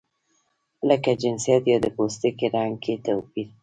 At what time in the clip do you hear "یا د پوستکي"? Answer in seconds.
1.71-2.47